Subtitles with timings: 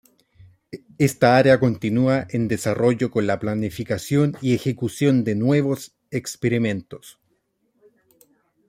[0.97, 7.19] Esta área continúa en desarrollo con la planificación y ejecución de nuevos experimentos.